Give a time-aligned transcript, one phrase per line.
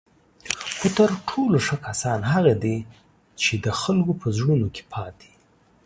[0.77, 2.77] خو تر ټولو ښه کسان هغه دي
[3.41, 5.31] چی د خلکو په زړونو کې پاتې